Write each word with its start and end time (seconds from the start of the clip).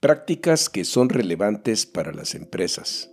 Prácticas 0.00 0.70
que 0.70 0.86
son 0.86 1.10
relevantes 1.10 1.84
para 1.84 2.10
las 2.12 2.34
empresas. 2.34 3.10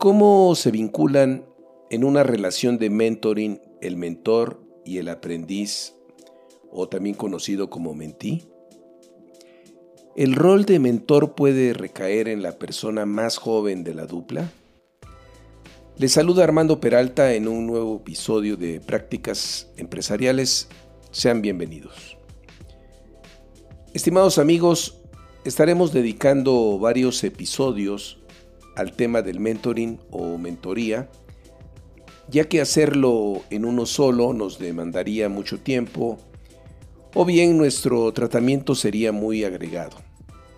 ¿Cómo 0.00 0.56
se 0.56 0.72
vinculan 0.72 1.46
en 1.90 2.02
una 2.02 2.24
relación 2.24 2.76
de 2.76 2.90
mentoring 2.90 3.60
el 3.80 3.96
mentor 3.96 4.60
y 4.84 4.98
el 4.98 5.08
aprendiz, 5.08 5.94
o 6.72 6.88
también 6.88 7.14
conocido 7.14 7.70
como 7.70 7.94
mentí? 7.94 8.48
¿El 10.16 10.34
rol 10.34 10.64
de 10.64 10.80
mentor 10.80 11.36
puede 11.36 11.72
recaer 11.72 12.26
en 12.26 12.42
la 12.42 12.58
persona 12.58 13.06
más 13.06 13.36
joven 13.36 13.84
de 13.84 13.94
la 13.94 14.06
dupla? 14.06 14.50
Les 15.98 16.10
saluda 16.10 16.42
Armando 16.42 16.80
Peralta 16.80 17.32
en 17.34 17.46
un 17.46 17.68
nuevo 17.68 17.98
episodio 17.98 18.56
de 18.56 18.80
Prácticas 18.80 19.70
Empresariales. 19.76 20.68
Sean 21.12 21.40
bienvenidos. 21.40 22.16
Estimados 23.94 24.38
amigos, 24.38 24.99
estaremos 25.44 25.92
dedicando 25.92 26.78
varios 26.78 27.24
episodios 27.24 28.18
al 28.76 28.92
tema 28.92 29.22
del 29.22 29.40
mentoring 29.40 29.98
o 30.10 30.36
mentoría, 30.38 31.10
ya 32.28 32.48
que 32.48 32.60
hacerlo 32.60 33.42
en 33.50 33.64
uno 33.64 33.86
solo 33.86 34.32
nos 34.32 34.58
demandaría 34.58 35.28
mucho 35.28 35.58
tiempo, 35.58 36.18
o 37.14 37.24
bien 37.24 37.56
nuestro 37.56 38.12
tratamiento 38.12 38.74
sería 38.74 39.12
muy 39.12 39.44
agregado. 39.44 39.96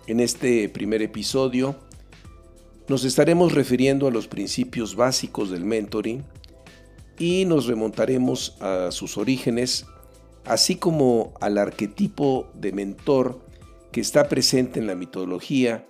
En 0.05 0.19
este 0.19 0.69
primer 0.69 1.01
episodio 1.01 1.75
nos 2.87 3.05
estaremos 3.05 3.53
refiriendo 3.53 4.07
a 4.07 4.11
los 4.11 4.27
principios 4.27 4.95
básicos 4.95 5.49
del 5.49 5.63
mentoring 5.63 6.23
y 7.17 7.45
nos 7.45 7.65
remontaremos 7.65 8.57
a 8.59 8.91
sus 8.91 9.17
orígenes, 9.17 9.85
así 10.45 10.75
como 10.75 11.33
al 11.39 11.57
arquetipo 11.57 12.51
de 12.53 12.73
mentor 12.73 13.39
que 13.93 14.01
está 14.01 14.27
presente 14.27 14.79
en 14.79 14.87
la 14.87 14.95
mitología 14.95 15.87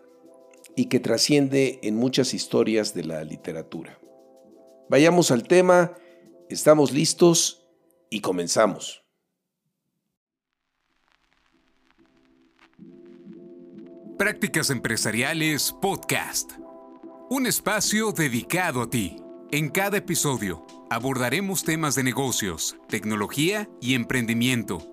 y 0.75 0.85
que 0.85 0.99
trasciende 0.99 1.79
en 1.83 1.95
muchas 1.95 2.33
historias 2.33 2.93
de 2.93 3.05
la 3.05 3.23
literatura. 3.23 3.97
Vayamos 4.89 5.31
al 5.31 5.47
tema, 5.47 5.93
estamos 6.49 6.91
listos 6.91 7.65
y 8.09 8.19
comenzamos. 8.19 9.03
Prácticas 14.17 14.69
Empresariales 14.69 15.73
Podcast. 15.81 16.51
Un 17.29 17.47
espacio 17.47 18.11
dedicado 18.11 18.81
a 18.81 18.89
ti. 18.89 19.15
En 19.51 19.69
cada 19.69 19.97
episodio 19.97 20.65
abordaremos 20.89 21.63
temas 21.63 21.95
de 21.95 22.03
negocios, 22.03 22.75
tecnología 22.89 23.69
y 23.81 23.95
emprendimiento 23.95 24.92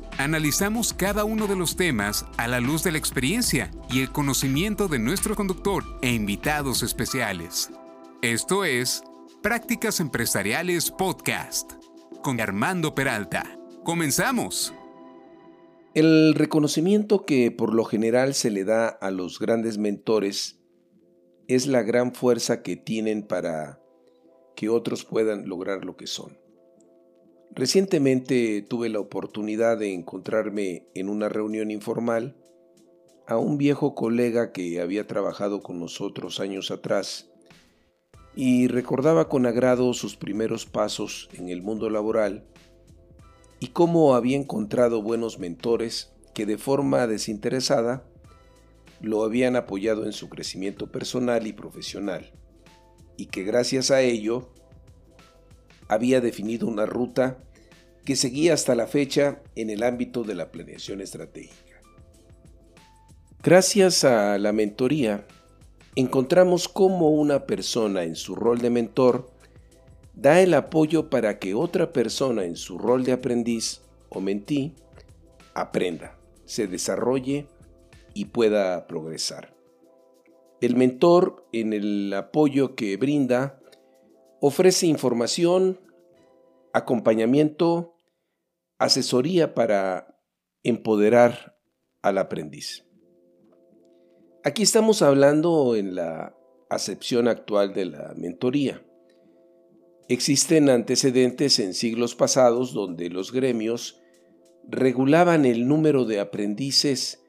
Analizamos 0.17 0.93
cada 0.93 1.23
uno 1.23 1.47
de 1.47 1.55
los 1.55 1.75
temas 1.75 2.25
a 2.37 2.47
la 2.47 2.59
luz 2.59 2.83
de 2.83 2.91
la 2.91 2.97
experiencia 2.97 3.71
y 3.89 4.01
el 4.01 4.11
conocimiento 4.11 4.87
de 4.87 4.99
nuestro 4.99 5.35
conductor 5.35 5.83
e 6.01 6.11
invitados 6.11 6.83
especiales. 6.83 7.71
Esto 8.21 8.63
es 8.63 9.03
Prácticas 9.41 9.99
Empresariales 9.99 10.91
Podcast 10.91 11.73
con 12.21 12.39
Armando 12.39 12.93
Peralta. 12.93 13.57
Comenzamos. 13.83 14.73
El 15.95 16.35
reconocimiento 16.35 17.25
que 17.25 17.49
por 17.49 17.73
lo 17.73 17.83
general 17.83 18.33
se 18.33 18.51
le 18.51 18.63
da 18.63 18.87
a 18.87 19.11
los 19.11 19.39
grandes 19.39 19.77
mentores 19.77 20.59
es 21.47 21.67
la 21.67 21.81
gran 21.81 22.13
fuerza 22.13 22.61
que 22.61 22.75
tienen 22.75 23.23
para 23.23 23.81
que 24.55 24.69
otros 24.69 25.03
puedan 25.03 25.49
lograr 25.49 25.83
lo 25.83 25.97
que 25.97 26.05
son. 26.05 26.40
Recientemente 27.53 28.61
tuve 28.61 28.87
la 28.87 28.99
oportunidad 28.99 29.77
de 29.77 29.93
encontrarme 29.93 30.87
en 30.95 31.09
una 31.09 31.27
reunión 31.27 31.69
informal 31.69 32.37
a 33.27 33.37
un 33.37 33.57
viejo 33.57 33.93
colega 33.93 34.53
que 34.53 34.79
había 34.79 35.05
trabajado 35.05 35.61
con 35.61 35.79
nosotros 35.79 36.39
años 36.39 36.71
atrás 36.71 37.29
y 38.35 38.69
recordaba 38.69 39.27
con 39.27 39.45
agrado 39.45 39.93
sus 39.93 40.15
primeros 40.15 40.65
pasos 40.65 41.29
en 41.33 41.49
el 41.49 41.61
mundo 41.61 41.89
laboral 41.89 42.45
y 43.59 43.67
cómo 43.67 44.15
había 44.15 44.37
encontrado 44.37 45.01
buenos 45.01 45.37
mentores 45.37 46.13
que 46.33 46.45
de 46.45 46.57
forma 46.57 47.05
desinteresada 47.05 48.07
lo 49.01 49.23
habían 49.25 49.57
apoyado 49.57 50.05
en 50.05 50.13
su 50.13 50.29
crecimiento 50.29 50.89
personal 50.89 51.45
y 51.45 51.51
profesional 51.51 52.31
y 53.17 53.25
que 53.25 53.43
gracias 53.43 53.91
a 53.91 54.01
ello 54.01 54.53
había 55.91 56.21
definido 56.21 56.67
una 56.67 56.85
ruta 56.85 57.37
que 58.05 58.15
seguía 58.15 58.53
hasta 58.53 58.75
la 58.75 58.87
fecha 58.87 59.41
en 59.57 59.69
el 59.69 59.83
ámbito 59.83 60.23
de 60.23 60.35
la 60.35 60.49
planeación 60.49 61.01
estratégica. 61.01 61.81
Gracias 63.43 64.05
a 64.05 64.37
la 64.37 64.53
mentoría, 64.53 65.27
encontramos 65.95 66.69
cómo 66.69 67.09
una 67.09 67.45
persona 67.45 68.03
en 68.03 68.15
su 68.15 68.35
rol 68.35 68.59
de 68.59 68.69
mentor 68.69 69.29
da 70.13 70.41
el 70.41 70.53
apoyo 70.53 71.09
para 71.09 71.39
que 71.39 71.55
otra 71.55 71.91
persona 71.91 72.45
en 72.45 72.55
su 72.55 72.77
rol 72.77 73.03
de 73.03 73.11
aprendiz 73.11 73.81
o 74.07 74.21
mentí 74.21 74.73
aprenda, 75.53 76.17
se 76.45 76.67
desarrolle 76.67 77.47
y 78.13 78.25
pueda 78.25 78.87
progresar. 78.87 79.53
El 80.61 80.77
mentor 80.77 81.45
en 81.51 81.73
el 81.73 82.13
apoyo 82.13 82.75
que 82.75 82.95
brinda 82.95 83.60
ofrece 84.41 84.87
información, 84.87 85.79
acompañamiento, 86.73 87.95
asesoría 88.79 89.53
para 89.53 90.19
empoderar 90.63 91.59
al 92.01 92.17
aprendiz. 92.17 92.83
Aquí 94.43 94.63
estamos 94.63 95.03
hablando 95.03 95.75
en 95.75 95.93
la 95.93 96.35
acepción 96.71 97.27
actual 97.27 97.75
de 97.75 97.85
la 97.85 98.13
mentoría. 98.17 98.83
Existen 100.09 100.69
antecedentes 100.69 101.59
en 101.59 101.75
siglos 101.75 102.15
pasados 102.15 102.73
donde 102.73 103.09
los 103.09 103.31
gremios 103.31 104.01
regulaban 104.67 105.45
el 105.45 105.67
número 105.67 106.05
de 106.05 106.19
aprendices 106.19 107.23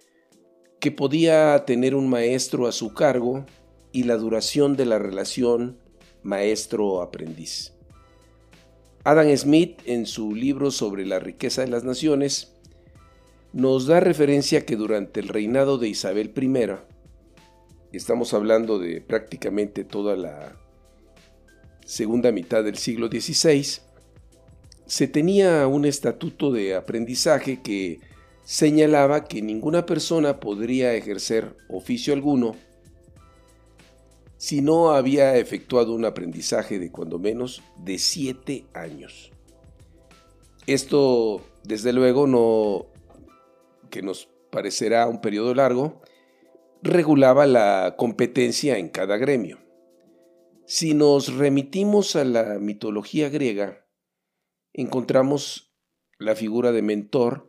que 0.81 0.91
podía 0.91 1.62
tener 1.67 1.94
un 1.94 2.09
maestro 2.09 2.67
a 2.67 2.73
su 2.73 2.94
cargo 2.94 3.44
y 3.93 4.05
la 4.05 4.17
duración 4.17 4.77
de 4.77 4.87
la 4.87 4.99
relación 4.99 5.81
maestro-aprendiz. 6.22 7.72
Adam 9.05 9.37
Smith, 9.37 9.81
en 9.84 10.06
su 10.06 10.34
libro 10.34 10.71
sobre 10.71 11.05
la 11.06 11.19
riqueza 11.19 11.62
de 11.62 11.69
las 11.69 11.84
naciones, 11.84 12.53
nos 13.53 13.87
da 13.87 14.00
referencia 14.00 14.65
que 14.65 14.77
durante 14.77 15.21
el 15.21 15.28
reinado 15.28 15.78
de 15.78 15.88
Isabel 15.88 16.32
I, 16.37 16.93
Estamos 17.93 18.32
hablando 18.32 18.78
de 18.78 19.03
prácticamente 19.03 19.84
toda 19.84 20.16
la 20.16 20.56
segunda 21.84 22.32
mitad 22.32 22.65
del 22.65 22.78
siglo 22.78 23.09
XVI. 23.09 23.82
Se 24.87 25.09
tenía 25.09 25.66
un 25.66 25.84
estatuto 25.84 26.50
de 26.53 26.75
aprendizaje 26.75 27.61
que 27.61 28.00
señalaba 28.44 29.25
que 29.25 29.43
ninguna 29.43 29.84
persona 29.84 30.41
podría 30.41 30.94
ejercer 30.94 31.55
oficio 31.69 32.15
alguno 32.15 32.56
si 34.43 34.61
no 34.61 34.91
había 34.91 35.37
efectuado 35.37 35.95
un 35.95 36.05
aprendizaje 36.05 36.81
de 36.81 36.91
cuando 36.91 37.21
menos 37.21 37.62
de 37.77 37.97
siete 37.99 38.67
años. 38.75 39.31
Esto, 40.67 41.43
desde 41.62 41.93
luego, 41.93 42.27
no 42.27 42.87
que 43.89 44.03
nos 44.03 44.29
parecerá 44.50 45.06
un 45.06 45.21
periodo 45.21 45.55
largo, 45.55 46.03
regulaba 46.83 47.47
la 47.47 47.94
competencia 47.97 48.79
en 48.79 48.89
cada 48.89 49.17
gremio. 49.17 49.61
Si 50.67 50.93
nos 50.93 51.33
remitimos 51.37 52.17
a 52.17 52.25
la 52.25 52.59
mitología 52.59 53.29
griega, 53.29 53.87
encontramos 54.73 55.73
la 56.19 56.35
figura 56.35 56.73
de 56.73 56.83
Mentor, 56.83 57.49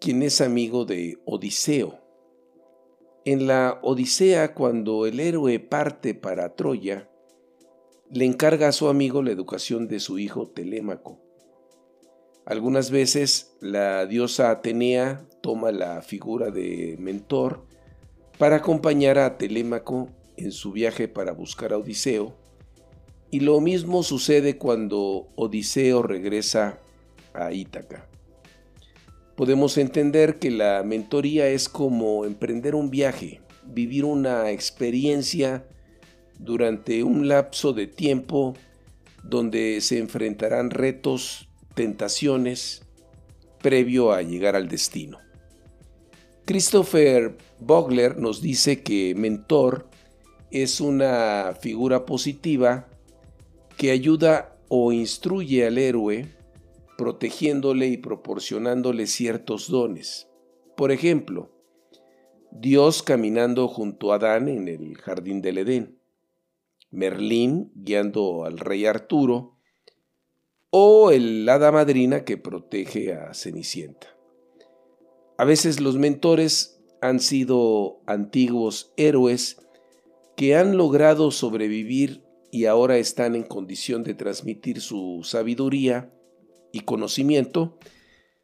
quien 0.00 0.24
es 0.24 0.40
amigo 0.40 0.84
de 0.84 1.22
Odiseo. 1.26 2.01
En 3.24 3.46
la 3.46 3.78
Odisea, 3.82 4.52
cuando 4.52 5.06
el 5.06 5.20
héroe 5.20 5.60
parte 5.60 6.12
para 6.12 6.56
Troya, 6.56 7.08
le 8.10 8.24
encarga 8.24 8.66
a 8.66 8.72
su 8.72 8.88
amigo 8.88 9.22
la 9.22 9.30
educación 9.30 9.86
de 9.86 10.00
su 10.00 10.18
hijo 10.18 10.48
Telémaco. 10.48 11.20
Algunas 12.44 12.90
veces 12.90 13.56
la 13.60 14.06
diosa 14.06 14.50
Atenea 14.50 15.24
toma 15.40 15.70
la 15.70 16.02
figura 16.02 16.50
de 16.50 16.96
mentor 16.98 17.64
para 18.38 18.56
acompañar 18.56 19.18
a 19.18 19.38
Telémaco 19.38 20.08
en 20.36 20.50
su 20.50 20.72
viaje 20.72 21.06
para 21.06 21.30
buscar 21.30 21.72
a 21.72 21.78
Odiseo 21.78 22.34
Y 23.30 23.38
lo 23.40 23.60
mismo 23.60 24.02
sucede 24.02 24.58
cuando 24.58 25.28
Odiseo 25.36 26.02
regresa 26.02 26.80
a 27.34 27.52
Ítaca. 27.52 28.11
Podemos 29.36 29.78
entender 29.78 30.38
que 30.38 30.50
la 30.50 30.82
mentoría 30.82 31.48
es 31.48 31.68
como 31.68 32.24
emprender 32.26 32.74
un 32.74 32.90
viaje, 32.90 33.40
vivir 33.64 34.04
una 34.04 34.50
experiencia 34.50 35.66
durante 36.38 37.02
un 37.02 37.28
lapso 37.28 37.72
de 37.72 37.86
tiempo 37.86 38.54
donde 39.22 39.80
se 39.80 39.98
enfrentarán 39.98 40.70
retos, 40.70 41.48
tentaciones, 41.74 42.82
previo 43.62 44.12
a 44.12 44.22
llegar 44.22 44.56
al 44.56 44.68
destino. 44.68 45.18
Christopher 46.44 47.36
Bogler 47.60 48.18
nos 48.18 48.42
dice 48.42 48.82
que 48.82 49.14
mentor 49.14 49.88
es 50.50 50.80
una 50.80 51.56
figura 51.58 52.04
positiva 52.04 52.88
que 53.76 53.92
ayuda 53.92 54.56
o 54.68 54.92
instruye 54.92 55.66
al 55.66 55.78
héroe 55.78 56.28
protegiéndole 57.02 57.88
y 57.88 57.96
proporcionándole 57.96 59.08
ciertos 59.08 59.68
dones. 59.68 60.28
Por 60.76 60.92
ejemplo, 60.92 61.50
Dios 62.52 63.02
caminando 63.02 63.66
junto 63.66 64.12
a 64.12 64.16
Adán 64.18 64.46
en 64.46 64.68
el 64.68 64.96
jardín 64.98 65.42
del 65.42 65.58
Edén, 65.58 65.98
Merlín 66.92 67.72
guiando 67.74 68.44
al 68.44 68.56
rey 68.56 68.86
Arturo, 68.86 69.56
o 70.70 71.10
el 71.10 71.48
hada 71.48 71.72
madrina 71.72 72.24
que 72.24 72.36
protege 72.36 73.14
a 73.14 73.34
Cenicienta. 73.34 74.06
A 75.38 75.44
veces 75.44 75.80
los 75.80 75.96
mentores 75.96 76.80
han 77.00 77.18
sido 77.18 78.00
antiguos 78.06 78.92
héroes 78.96 79.60
que 80.36 80.54
han 80.54 80.76
logrado 80.76 81.32
sobrevivir 81.32 82.22
y 82.52 82.66
ahora 82.66 82.96
están 82.98 83.34
en 83.34 83.42
condición 83.42 84.04
de 84.04 84.14
transmitir 84.14 84.80
su 84.80 85.22
sabiduría 85.24 86.12
y 86.72 86.80
conocimiento, 86.80 87.78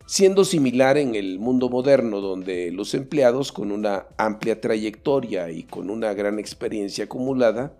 siendo 0.07 0.45
similar 0.45 0.97
en 0.97 1.15
el 1.15 1.39
mundo 1.39 1.69
moderno 1.69 2.21
donde 2.21 2.71
los 2.71 2.95
empleados 2.95 3.53
con 3.53 3.73
una 3.73 4.07
amplia 4.17 4.61
trayectoria 4.61 5.51
y 5.51 5.65
con 5.65 5.91
una 5.91 6.15
gran 6.15 6.39
experiencia 6.39 7.05
acumulada 7.05 7.77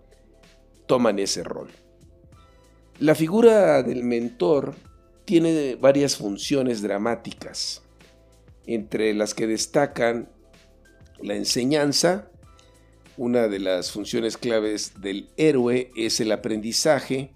toman 0.85 1.19
ese 1.19 1.43
rol. 1.43 1.69
La 2.99 3.15
figura 3.15 3.81
del 3.83 4.03
mentor 4.03 4.75
tiene 5.25 5.75
varias 5.75 6.17
funciones 6.17 6.81
dramáticas, 6.81 7.81
entre 8.65 9.13
las 9.13 9.33
que 9.33 9.47
destacan 9.47 10.29
la 11.21 11.35
enseñanza, 11.35 12.29
una 13.17 13.47
de 13.47 13.59
las 13.59 13.91
funciones 13.91 14.37
claves 14.37 15.01
del 15.01 15.29
héroe 15.35 15.91
es 15.95 16.19
el 16.19 16.31
aprendizaje 16.31 17.33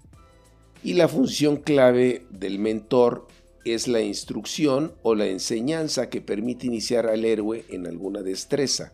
y 0.84 0.92
la 0.92 1.08
función 1.08 1.56
clave 1.56 2.26
del 2.30 2.58
mentor 2.58 3.26
es 3.64 3.88
la 3.88 4.02
instrucción 4.02 4.94
o 5.02 5.14
la 5.14 5.26
enseñanza 5.26 6.10
que 6.10 6.20
permite 6.20 6.66
iniciar 6.66 7.06
al 7.06 7.24
héroe 7.24 7.64
en 7.70 7.86
alguna 7.86 8.20
destreza. 8.20 8.92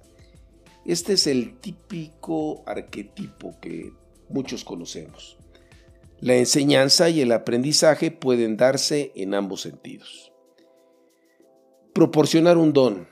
Este 0.87 1.15
es 1.15 1.27
el 1.27 1.59
típico 1.59 2.63
arquetipo 2.65 3.59
que 3.61 3.93
muchos 4.29 4.63
conocemos. 4.63 5.37
La 6.21 6.37
enseñanza 6.37 7.11
y 7.11 7.23
el 7.23 7.33
aprendizaje 7.33 8.13
pueden 8.13 8.57
darse 8.57 9.11
en 9.17 9.35
ambos 9.35 9.63
sentidos. 9.63 10.33
Proporcionar 11.93 12.57
un 12.57 12.73
don. 12.73 13.09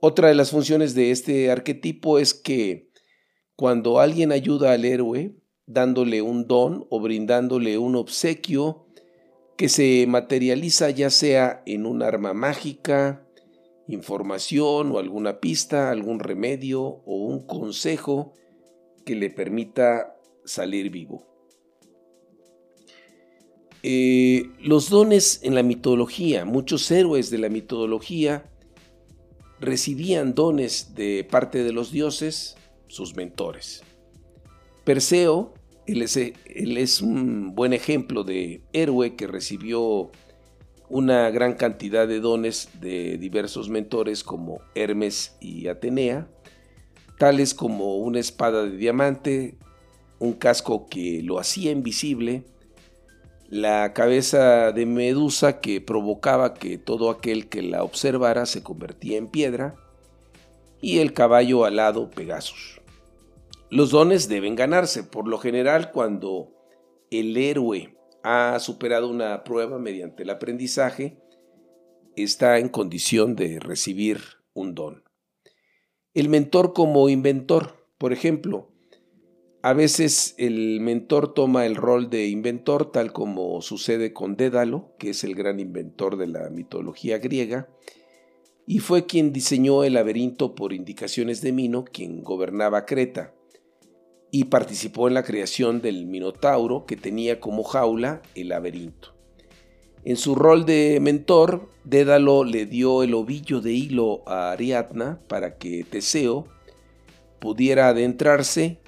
Otra 0.00 0.28
de 0.28 0.34
las 0.34 0.50
funciones 0.50 0.94
de 0.94 1.10
este 1.10 1.50
arquetipo 1.50 2.18
es 2.18 2.32
que 2.32 2.88
cuando 3.56 4.00
alguien 4.00 4.32
ayuda 4.32 4.72
al 4.72 4.86
héroe, 4.86 5.36
dándole 5.72 6.22
un 6.22 6.46
don 6.46 6.86
o 6.90 7.00
brindándole 7.00 7.78
un 7.78 7.96
obsequio 7.96 8.86
que 9.56 9.68
se 9.68 10.06
materializa 10.08 10.90
ya 10.90 11.10
sea 11.10 11.62
en 11.66 11.86
un 11.86 12.02
arma 12.02 12.34
mágica, 12.34 13.26
información 13.88 14.92
o 14.92 14.98
alguna 14.98 15.40
pista, 15.40 15.90
algún 15.90 16.18
remedio 16.18 16.82
o 16.82 17.16
un 17.16 17.46
consejo 17.46 18.32
que 19.04 19.14
le 19.14 19.30
permita 19.30 20.16
salir 20.44 20.90
vivo. 20.90 21.26
Eh, 23.82 24.50
los 24.60 24.90
dones 24.90 25.40
en 25.42 25.54
la 25.54 25.62
mitología, 25.62 26.44
muchos 26.44 26.88
héroes 26.90 27.30
de 27.30 27.38
la 27.38 27.48
mitología 27.48 28.48
recibían 29.58 30.34
dones 30.34 30.94
de 30.94 31.26
parte 31.28 31.64
de 31.64 31.72
los 31.72 31.90
dioses, 31.90 32.56
sus 32.86 33.16
mentores. 33.16 33.82
Perseo, 34.84 35.54
él 35.86 36.02
es, 36.02 36.16
él 36.16 36.76
es 36.76 37.00
un 37.00 37.54
buen 37.54 37.72
ejemplo 37.72 38.24
de 38.24 38.62
héroe 38.72 39.16
que 39.16 39.26
recibió 39.26 40.10
una 40.88 41.30
gran 41.30 41.54
cantidad 41.54 42.06
de 42.06 42.20
dones 42.20 42.68
de 42.80 43.16
diversos 43.16 43.70
mentores 43.70 44.22
como 44.22 44.60
Hermes 44.74 45.36
y 45.40 45.68
Atenea, 45.68 46.28
tales 47.18 47.54
como 47.54 47.96
una 47.96 48.20
espada 48.20 48.64
de 48.64 48.76
diamante, 48.76 49.56
un 50.18 50.34
casco 50.34 50.86
que 50.90 51.22
lo 51.22 51.38
hacía 51.38 51.70
invisible, 51.70 52.44
la 53.48 53.94
cabeza 53.94 54.72
de 54.72 54.84
Medusa 54.84 55.60
que 55.60 55.80
provocaba 55.80 56.54
que 56.54 56.78
todo 56.78 57.08
aquel 57.08 57.48
que 57.48 57.62
la 57.62 57.84
observara 57.84 58.44
se 58.44 58.62
convertía 58.62 59.16
en 59.16 59.28
piedra, 59.28 59.74
y 60.82 60.98
el 60.98 61.14
caballo 61.14 61.64
alado 61.64 62.10
Pegasus. 62.10 62.81
Los 63.72 63.88
dones 63.88 64.28
deben 64.28 64.54
ganarse, 64.54 65.02
por 65.02 65.26
lo 65.26 65.38
general 65.38 65.92
cuando 65.92 66.52
el 67.10 67.34
héroe 67.38 67.96
ha 68.22 68.58
superado 68.58 69.08
una 69.08 69.44
prueba 69.44 69.78
mediante 69.78 70.24
el 70.24 70.28
aprendizaje, 70.28 71.16
está 72.14 72.58
en 72.58 72.68
condición 72.68 73.34
de 73.34 73.60
recibir 73.60 74.20
un 74.52 74.74
don. 74.74 75.04
El 76.12 76.28
mentor 76.28 76.74
como 76.74 77.08
inventor, 77.08 77.86
por 77.96 78.12
ejemplo, 78.12 78.68
a 79.62 79.72
veces 79.72 80.34
el 80.36 80.80
mentor 80.82 81.32
toma 81.32 81.64
el 81.64 81.76
rol 81.76 82.10
de 82.10 82.26
inventor, 82.26 82.92
tal 82.92 83.14
como 83.14 83.62
sucede 83.62 84.12
con 84.12 84.36
Dédalo, 84.36 84.94
que 84.98 85.08
es 85.08 85.24
el 85.24 85.34
gran 85.34 85.60
inventor 85.60 86.18
de 86.18 86.26
la 86.26 86.50
mitología 86.50 87.16
griega, 87.16 87.70
y 88.66 88.80
fue 88.80 89.06
quien 89.06 89.32
diseñó 89.32 89.82
el 89.82 89.94
laberinto 89.94 90.54
por 90.54 90.74
indicaciones 90.74 91.40
de 91.40 91.52
Mino, 91.52 91.86
quien 91.86 92.22
gobernaba 92.22 92.84
Creta, 92.84 93.32
y 94.34 94.44
participó 94.44 95.06
en 95.06 95.14
la 95.14 95.22
creación 95.22 95.82
del 95.82 96.06
Minotauro, 96.06 96.86
que 96.86 96.96
tenía 96.96 97.38
como 97.38 97.62
jaula 97.62 98.22
el 98.34 98.48
laberinto. 98.48 99.14
En 100.04 100.16
su 100.16 100.34
rol 100.34 100.66
de 100.66 100.98
mentor, 101.00 101.70
Dédalo 101.84 102.42
le 102.42 102.64
dio 102.64 103.02
el 103.02 103.12
ovillo 103.12 103.60
de 103.60 103.72
hilo 103.72 104.22
a 104.26 104.52
Ariadna 104.52 105.20
para 105.28 105.58
que 105.58 105.84
Teseo 105.84 106.48
pudiera 107.40 107.88
adentrarse 107.88 108.80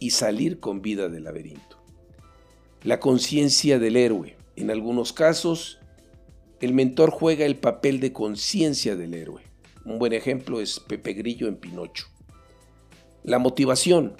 y 0.00 0.10
salir 0.10 0.60
con 0.60 0.82
vida 0.82 1.08
del 1.08 1.24
laberinto. 1.24 1.82
La 2.82 3.00
conciencia 3.00 3.78
del 3.78 3.96
héroe. 3.96 4.36
En 4.56 4.70
algunos 4.70 5.12
casos, 5.12 5.78
el 6.60 6.74
mentor 6.74 7.10
juega 7.10 7.46
el 7.46 7.56
papel 7.56 8.00
de 8.00 8.12
conciencia 8.12 8.96
del 8.96 9.14
héroe. 9.14 9.42
Un 9.86 9.98
buen 9.98 10.12
ejemplo 10.12 10.60
es 10.60 10.78
Pepe 10.78 11.14
Grillo 11.14 11.48
en 11.48 11.56
Pinocho. 11.56 12.06
La 13.22 13.38
motivación. 13.38 14.14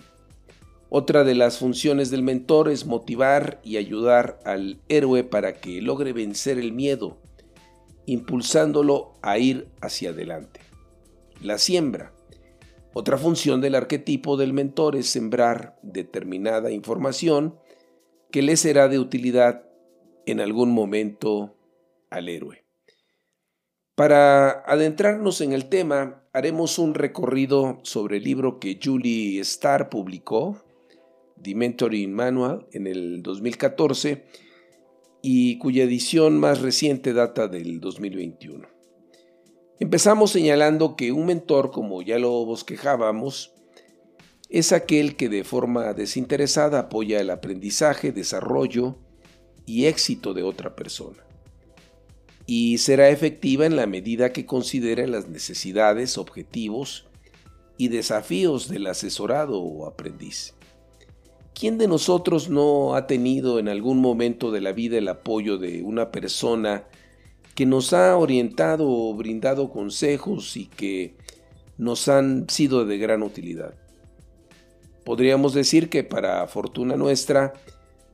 Otra 0.92 1.22
de 1.22 1.36
las 1.36 1.58
funciones 1.58 2.10
del 2.10 2.24
mentor 2.24 2.68
es 2.68 2.84
motivar 2.84 3.60
y 3.62 3.76
ayudar 3.76 4.40
al 4.44 4.80
héroe 4.88 5.22
para 5.22 5.60
que 5.60 5.80
logre 5.80 6.12
vencer 6.12 6.58
el 6.58 6.72
miedo, 6.72 7.16
impulsándolo 8.06 9.12
a 9.22 9.38
ir 9.38 9.68
hacia 9.80 10.10
adelante. 10.10 10.58
La 11.40 11.58
siembra. 11.58 12.12
Otra 12.92 13.18
función 13.18 13.60
del 13.60 13.76
arquetipo 13.76 14.36
del 14.36 14.52
mentor 14.52 14.96
es 14.96 15.06
sembrar 15.06 15.78
determinada 15.82 16.72
información 16.72 17.56
que 18.32 18.42
le 18.42 18.56
será 18.56 18.88
de 18.88 18.98
utilidad 18.98 19.62
en 20.26 20.40
algún 20.40 20.72
momento 20.72 21.56
al 22.10 22.28
héroe. 22.28 22.64
Para 23.94 24.62
adentrarnos 24.62 25.40
en 25.40 25.52
el 25.52 25.68
tema, 25.68 26.24
haremos 26.32 26.80
un 26.80 26.94
recorrido 26.94 27.78
sobre 27.84 28.16
el 28.16 28.24
libro 28.24 28.58
que 28.58 28.80
Julie 28.82 29.38
Starr 29.40 29.88
publicó, 29.88 30.64
The 31.42 31.54
Mentoring 31.54 32.12
Manual, 32.12 32.66
en 32.72 32.86
el 32.86 33.22
2014 33.22 34.24
y 35.22 35.58
cuya 35.58 35.84
edición 35.84 36.38
más 36.38 36.60
reciente 36.60 37.12
data 37.12 37.48
del 37.48 37.80
2021. 37.80 38.68
Empezamos 39.78 40.30
señalando 40.30 40.96
que 40.96 41.12
un 41.12 41.26
mentor, 41.26 41.70
como 41.70 42.02
ya 42.02 42.18
lo 42.18 42.44
bosquejábamos, 42.44 43.54
es 44.50 44.72
aquel 44.72 45.16
que 45.16 45.28
de 45.28 45.44
forma 45.44 45.94
desinteresada 45.94 46.80
apoya 46.80 47.20
el 47.20 47.30
aprendizaje, 47.30 48.12
desarrollo 48.12 48.98
y 49.64 49.86
éxito 49.86 50.34
de 50.34 50.42
otra 50.42 50.74
persona. 50.74 51.24
Y 52.46 52.78
será 52.78 53.10
efectiva 53.10 53.64
en 53.64 53.76
la 53.76 53.86
medida 53.86 54.32
que 54.32 54.44
considere 54.44 55.06
las 55.06 55.28
necesidades, 55.28 56.18
objetivos 56.18 57.06
y 57.78 57.88
desafíos 57.88 58.68
del 58.68 58.88
asesorado 58.88 59.60
o 59.60 59.86
aprendiz. 59.86 60.54
¿Quién 61.60 61.76
de 61.76 61.88
nosotros 61.88 62.48
no 62.48 62.94
ha 62.94 63.06
tenido 63.06 63.58
en 63.58 63.68
algún 63.68 63.98
momento 63.98 64.50
de 64.50 64.62
la 64.62 64.72
vida 64.72 64.96
el 64.96 65.08
apoyo 65.08 65.58
de 65.58 65.82
una 65.82 66.10
persona 66.10 66.84
que 67.54 67.66
nos 67.66 67.92
ha 67.92 68.16
orientado 68.16 68.88
o 68.88 69.12
brindado 69.12 69.70
consejos 69.70 70.56
y 70.56 70.68
que 70.68 71.18
nos 71.76 72.08
han 72.08 72.48
sido 72.48 72.86
de 72.86 72.96
gran 72.96 73.22
utilidad? 73.22 73.74
Podríamos 75.04 75.52
decir 75.52 75.90
que 75.90 76.02
para 76.02 76.46
fortuna 76.46 76.96
nuestra, 76.96 77.52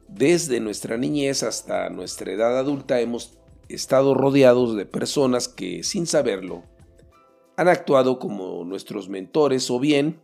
desde 0.09 0.59
nuestra 0.59 0.97
niñez 0.97 1.45
hasta 1.45 1.89
nuestra 1.89 2.33
edad 2.33 2.59
adulta 2.59 3.01
hemos 3.01 3.39
estado 3.69 4.15
rodeados 4.15 4.75
de 4.75 4.87
personas 4.87 5.47
que, 5.47 5.85
sin 5.85 6.09
saberlo, 6.09 6.65
han 7.57 7.69
actuado 7.69 8.19
como 8.19 8.65
nuestros 8.65 9.09
mentores 9.09 9.71
o 9.71 9.79
bien 9.79 10.21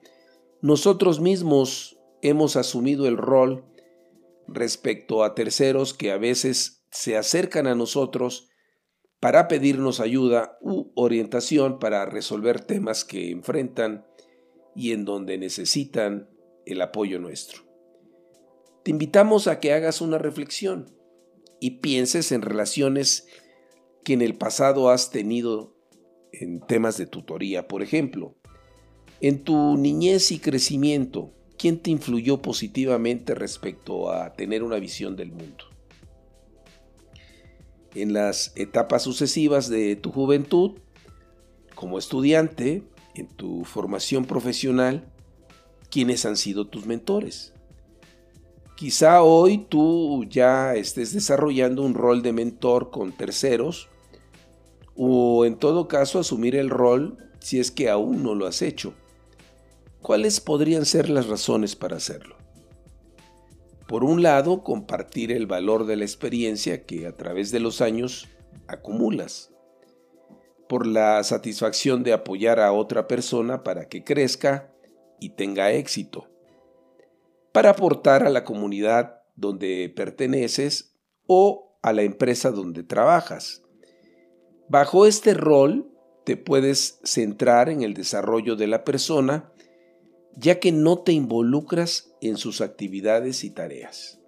nosotros 0.61 1.21
mismos 1.21 2.00
hemos 2.23 2.57
asumido 2.57 3.07
el 3.07 3.17
rol 3.17 3.64
respecto 4.49 5.25
a 5.25 5.35
terceros 5.35 5.93
que 5.93 6.12
a 6.12 6.19
veces 6.19 6.85
se 6.91 7.17
acercan 7.17 7.67
a 7.67 7.75
nosotros 7.75 8.49
para 9.21 9.49
pedirnos 9.49 10.00
ayuda 10.00 10.59
u 10.61 10.93
orientación 10.95 11.79
para 11.79 12.07
resolver 12.07 12.61
temas 12.61 13.05
que 13.05 13.31
enfrentan 13.31 14.07
y 14.75 14.93
en 14.93 15.05
donde 15.05 15.38
necesitan 15.38 16.29
el 16.64 16.81
apoyo 16.81 17.19
nuestro. 17.19 17.62
Te 18.85 18.91
invitamos 18.91 19.47
a 19.47 19.61
que 19.61 19.73
hagas 19.73 20.00
una 20.00 20.19
reflexión 20.19 20.97
y 21.61 21.79
pienses 21.79 22.33
en 22.33 22.43
relaciones 22.43 23.26
que 24.05 24.14
en 24.14 24.23
el 24.23 24.35
pasado 24.35 24.91
has 24.91 25.11
tenido 25.11 25.76
en 26.33 26.61
temas 26.61 26.97
de 26.97 27.07
tutoría, 27.07 27.69
por 27.69 27.83
ejemplo. 27.83 28.37
En 29.21 29.45
tu 29.45 29.76
niñez 29.76 30.33
y 30.33 30.41
crecimiento, 30.41 31.33
¿quién 31.62 31.78
te 31.78 31.92
influyó 31.92 32.42
positivamente 32.42 33.37
respecto 33.37 34.11
a 34.11 34.33
tener 34.33 34.64
una 34.64 34.81
visión 34.81 35.14
del 35.14 35.31
mundo? 35.31 35.66
En 37.95 38.12
las 38.12 38.52
etapas 38.57 39.04
sucesivas 39.04 39.69
de 39.69 39.95
tu 39.95 40.11
juventud, 40.11 40.73
como 41.76 42.00
estudiante, 42.00 42.83
en 43.14 43.28
tu 43.28 43.64
formación 43.64 44.25
profesional, 44.25 45.09
¿quiénes 45.88 46.26
han 46.26 46.37
sido 46.37 46.66
tus 46.66 46.85
mentores? 46.85 47.54
Quizá 48.75 49.23
hoy 49.23 49.59
tú 49.59 50.25
ya 50.28 50.75
estés 50.75 51.14
desarrollando 51.14 51.83
un 51.83 51.95
rol 51.95 52.23
de 52.23 52.33
mentor 52.33 52.90
con 52.90 53.12
terceros 53.12 53.88
o 54.97 55.45
en 55.45 55.54
todo 55.54 55.87
caso 55.87 56.19
asumir 56.19 56.57
el 56.57 56.71
rol 56.71 57.19
si 57.38 57.61
es 57.61 57.71
que 57.71 57.88
aún 57.88 58.25
no 58.25 58.35
lo 58.35 58.49
has 58.49 58.62
hecho. 58.62 58.95
¿Cuáles 60.02 60.40
podrían 60.40 60.85
ser 60.85 61.09
las 61.09 61.28
razones 61.28 61.76
para 61.76 61.97
hacerlo? 61.97 62.37
Por 63.87 64.02
un 64.02 64.21
lado, 64.23 64.64
compartir 64.64 65.30
el 65.30 65.47
valor 65.47 65.87
de 65.87 65.94
la 65.94 66.04
experiencia 66.04 66.85
que 66.85 67.06
a 67.06 67.16
través 67.16 67.52
de 67.52 67.61
los 67.61 67.80
años 67.80 68.28
acumulas. 68.66 69.52
Por 70.68 70.88
la 70.88 71.23
satisfacción 71.23 72.02
de 72.02 72.12
apoyar 72.12 72.59
a 72.59 72.73
otra 72.73 73.06
persona 73.06 73.62
para 73.62 73.88
que 73.88 74.02
crezca 74.02 74.73
y 75.21 75.30
tenga 75.30 75.71
éxito. 75.71 76.26
Para 77.52 77.71
aportar 77.71 78.26
a 78.26 78.30
la 78.30 78.44
comunidad 78.44 79.21
donde 79.37 79.92
perteneces 79.94 80.97
o 81.28 81.76
a 81.80 81.92
la 81.92 82.02
empresa 82.02 82.50
donde 82.50 82.82
trabajas. 82.82 83.62
Bajo 84.68 85.06
este 85.06 85.35
rol 85.35 85.92
te 86.25 86.37
puedes 86.37 86.99
centrar 87.04 87.68
en 87.68 87.82
el 87.82 87.94
desarrollo 87.94 88.56
de 88.56 88.66
la 88.66 88.85
persona 88.85 89.51
ya 90.37 90.61
que 90.61 90.73
no 90.73 90.99
te 90.99 91.12
involucras 91.12 92.12
en 92.21 92.37
sus 92.37 92.61
actividades 92.61 93.45
y 93.45 93.51
tareas. 93.51 94.19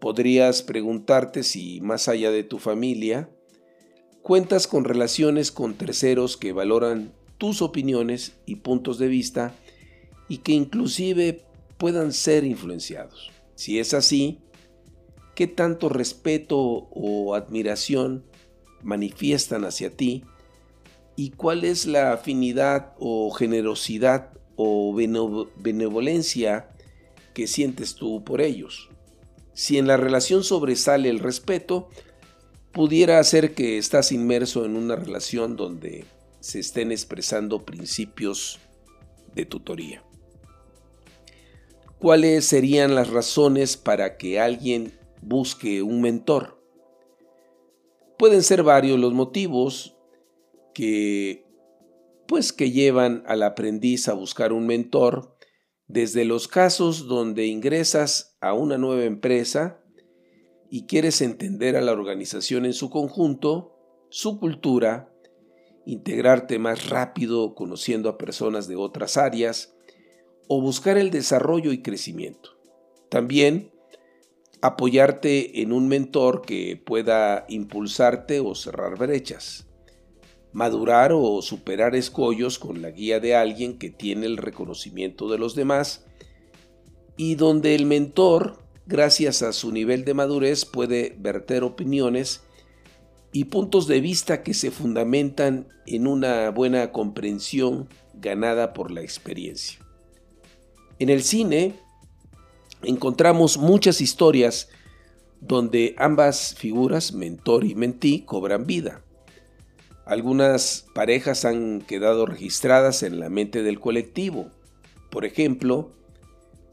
Podrías 0.00 0.62
preguntarte 0.62 1.42
si, 1.42 1.80
más 1.80 2.08
allá 2.08 2.30
de 2.30 2.44
tu 2.44 2.58
familia, 2.58 3.30
cuentas 4.22 4.66
con 4.66 4.84
relaciones 4.84 5.50
con 5.50 5.74
terceros 5.74 6.36
que 6.36 6.52
valoran 6.52 7.12
tus 7.38 7.62
opiniones 7.62 8.32
y 8.46 8.56
puntos 8.56 8.98
de 8.98 9.08
vista 9.08 9.54
y 10.28 10.38
que 10.38 10.52
inclusive 10.52 11.44
puedan 11.78 12.12
ser 12.12 12.44
influenciados. 12.44 13.30
Si 13.54 13.78
es 13.78 13.94
así, 13.94 14.40
¿qué 15.34 15.46
tanto 15.46 15.88
respeto 15.88 16.58
o 16.58 17.34
admiración 17.34 18.24
manifiestan 18.82 19.64
hacia 19.64 19.90
ti? 19.90 20.24
¿Y 21.16 21.30
cuál 21.30 21.64
es 21.64 21.86
la 21.86 22.12
afinidad 22.12 22.94
o 22.98 23.30
generosidad 23.30 24.32
o 24.56 24.94
benevolencia 24.94 26.68
que 27.32 27.46
sientes 27.46 27.94
tú 27.94 28.24
por 28.24 28.40
ellos. 28.40 28.88
Si 29.52 29.78
en 29.78 29.86
la 29.86 29.96
relación 29.96 30.44
sobresale 30.44 31.08
el 31.08 31.18
respeto, 31.18 31.88
pudiera 32.72 33.18
hacer 33.18 33.54
que 33.54 33.78
estás 33.78 34.12
inmerso 34.12 34.64
en 34.64 34.76
una 34.76 34.96
relación 34.96 35.56
donde 35.56 36.04
se 36.40 36.60
estén 36.60 36.92
expresando 36.92 37.64
principios 37.64 38.58
de 39.34 39.46
tutoría. 39.46 40.02
¿Cuáles 41.98 42.44
serían 42.44 42.94
las 42.94 43.08
razones 43.08 43.76
para 43.76 44.18
que 44.18 44.38
alguien 44.38 44.92
busque 45.22 45.82
un 45.82 46.02
mentor? 46.02 46.60
Pueden 48.18 48.42
ser 48.42 48.62
varios 48.62 48.98
los 48.98 49.14
motivos 49.14 49.96
que 50.74 51.43
pues 52.34 52.52
que 52.52 52.72
llevan 52.72 53.22
al 53.28 53.44
aprendiz 53.44 54.08
a 54.08 54.12
buscar 54.12 54.52
un 54.52 54.66
mentor, 54.66 55.36
desde 55.86 56.24
los 56.24 56.48
casos 56.48 57.06
donde 57.06 57.46
ingresas 57.46 58.36
a 58.40 58.54
una 58.54 58.76
nueva 58.76 59.04
empresa 59.04 59.80
y 60.68 60.86
quieres 60.86 61.20
entender 61.20 61.76
a 61.76 61.80
la 61.80 61.92
organización 61.92 62.66
en 62.66 62.72
su 62.72 62.90
conjunto, 62.90 63.76
su 64.10 64.40
cultura, 64.40 65.14
integrarte 65.86 66.58
más 66.58 66.90
rápido 66.90 67.54
conociendo 67.54 68.08
a 68.08 68.18
personas 68.18 68.66
de 68.66 68.74
otras 68.74 69.16
áreas 69.16 69.76
o 70.48 70.60
buscar 70.60 70.98
el 70.98 71.12
desarrollo 71.12 71.70
y 71.70 71.82
crecimiento. 71.82 72.50
También 73.10 73.70
apoyarte 74.60 75.62
en 75.62 75.72
un 75.72 75.86
mentor 75.86 76.42
que 76.42 76.82
pueda 76.84 77.44
impulsarte 77.48 78.40
o 78.40 78.56
cerrar 78.56 78.98
brechas 78.98 79.68
madurar 80.54 81.12
o 81.12 81.42
superar 81.42 81.94
escollos 81.96 82.58
con 82.58 82.80
la 82.80 82.90
guía 82.90 83.20
de 83.20 83.34
alguien 83.34 83.76
que 83.76 83.90
tiene 83.90 84.26
el 84.26 84.38
reconocimiento 84.38 85.28
de 85.28 85.36
los 85.36 85.54
demás 85.54 86.06
y 87.16 87.34
donde 87.34 87.74
el 87.74 87.86
mentor, 87.86 88.58
gracias 88.86 89.42
a 89.42 89.52
su 89.52 89.72
nivel 89.72 90.04
de 90.04 90.14
madurez, 90.14 90.64
puede 90.64 91.16
verter 91.18 91.64
opiniones 91.64 92.42
y 93.32 93.46
puntos 93.46 93.88
de 93.88 94.00
vista 94.00 94.42
que 94.42 94.54
se 94.54 94.70
fundamentan 94.70 95.68
en 95.86 96.06
una 96.06 96.50
buena 96.50 96.92
comprensión 96.92 97.88
ganada 98.14 98.72
por 98.72 98.92
la 98.92 99.02
experiencia. 99.02 99.80
En 101.00 101.10
el 101.10 101.24
cine 101.24 101.74
encontramos 102.82 103.58
muchas 103.58 104.00
historias 104.00 104.68
donde 105.40 105.94
ambas 105.98 106.54
figuras, 106.54 107.12
mentor 107.12 107.64
y 107.64 107.74
mentí, 107.74 108.20
cobran 108.20 108.66
vida. 108.66 109.03
Algunas 110.06 110.86
parejas 110.94 111.44
han 111.44 111.80
quedado 111.80 112.26
registradas 112.26 113.02
en 113.02 113.20
la 113.20 113.30
mente 113.30 113.62
del 113.62 113.80
colectivo. 113.80 114.50
Por 115.10 115.24
ejemplo, 115.24 115.92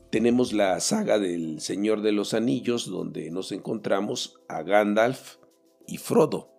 tenemos 0.09 0.51
la 0.51 0.77
saga 0.81 1.17
del 1.17 1.61
Señor 1.61 2.01
de 2.01 2.11
los 2.11 2.33
Anillos 2.33 2.89
donde 2.89 3.31
nos 3.31 3.53
encontramos 3.53 4.41
a 4.49 4.63
Gandalf 4.63 5.37
y 5.87 5.97
Frodo. 5.97 6.51